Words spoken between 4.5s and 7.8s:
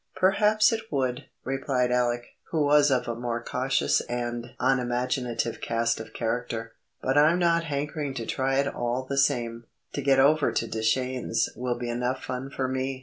unimaginative cast of character. "But I'm not